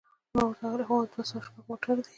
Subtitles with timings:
[0.35, 2.09] ما ورته وویل: هو، دوه سوه شپږ موټر دی.